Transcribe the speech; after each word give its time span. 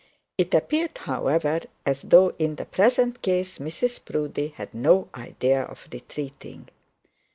It 0.35 0.55
appeared, 0.55 0.97
however, 0.97 1.59
as 1.85 2.01
though 2.01 2.33
in 2.39 2.55
the 2.55 2.65
present 2.65 3.21
case 3.21 3.59
Mrs 3.59 4.03
Proudie 4.03 4.47
had 4.47 4.73
no 4.73 5.09
idea 5.13 5.61
of 5.61 5.87
retreating. 5.93 6.69